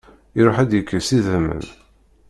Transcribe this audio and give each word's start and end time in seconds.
Iruḥ 0.39 0.57
ad 0.59 0.67
d-yekkes 0.69 1.09
idammen. 1.17 1.63